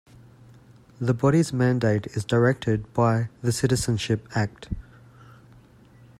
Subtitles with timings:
[0.99, 4.67] The body's mandate is directed by the Citizenship Act.